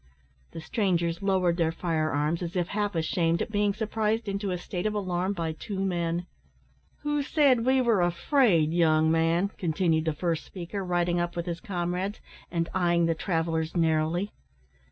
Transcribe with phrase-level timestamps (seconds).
[0.53, 4.57] The strangers lowered their fire arms, as if half ashamed at being surprised into a
[4.57, 6.25] state of alarm by two men.
[7.01, 11.59] "Who said we were `afraid,' young man?" continued the first speaker, riding up with his
[11.61, 12.19] comrades,
[12.49, 14.31] and eyeing the travellers narrowly.